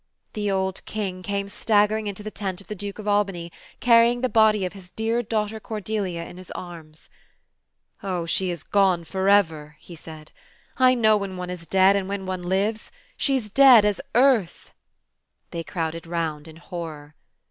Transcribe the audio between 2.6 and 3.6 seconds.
the Duke of Albany,